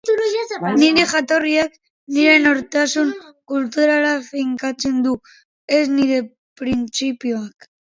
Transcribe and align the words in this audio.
Nire 0.79 1.03
jatorriak 1.11 1.71
nire 2.15 2.33
nortasun 2.47 3.13
kulturala 3.53 4.11
finkatzen 4.33 5.01
du, 5.09 5.17
ez 5.81 5.87
nire 5.97 6.23
printzipioak. 6.61 7.75